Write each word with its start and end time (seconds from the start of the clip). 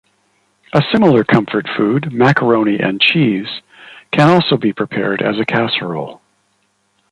A 0.73 0.81
similar 0.91 1.23
comfort 1.23 1.69
food, 1.77 2.11
macaroni 2.11 2.79
and 2.79 2.99
cheese, 2.99 3.61
can 4.09 4.29
also 4.31 4.57
be 4.57 4.73
prepared 4.73 5.21
as 5.21 5.39
a 5.39 5.45
casserole. 5.45 6.21